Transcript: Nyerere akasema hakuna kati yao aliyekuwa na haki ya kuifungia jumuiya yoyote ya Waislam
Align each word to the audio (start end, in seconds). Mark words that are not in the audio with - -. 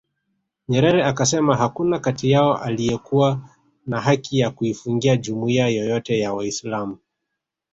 Nyerere 0.69 1.03
akasema 1.05 1.55
hakuna 1.57 1.99
kati 1.99 2.31
yao 2.31 2.57
aliyekuwa 2.57 3.49
na 3.85 4.01
haki 4.01 4.39
ya 4.39 4.51
kuifungia 4.51 5.17
jumuiya 5.17 5.67
yoyote 5.67 6.19
ya 6.19 6.33
Waislam 6.33 6.97